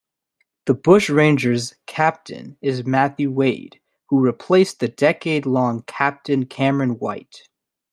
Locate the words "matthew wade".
2.87-3.79